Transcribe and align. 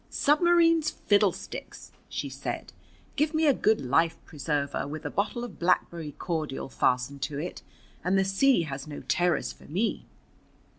"Submarines 0.09 0.89
fiddlesticks!" 0.89 1.91
she 2.09 2.27
said. 2.27 2.73
"Give 3.17 3.35
me 3.35 3.45
a 3.45 3.53
good 3.53 3.79
life 3.81 4.17
preserver, 4.25 4.87
with 4.87 5.05
a 5.05 5.11
bottle 5.11 5.43
of 5.43 5.59
blackberry 5.59 6.13
cordial 6.13 6.69
fastened 6.69 7.21
to 7.21 7.37
it, 7.37 7.61
and 8.03 8.17
the 8.17 8.25
sea 8.25 8.63
has 8.63 8.87
no 8.87 9.01
terrors 9.01 9.53
for 9.53 9.65
me." 9.65 10.07